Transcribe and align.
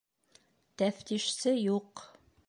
Тәфтишсе 0.81 1.53
юҡ. 1.67 2.07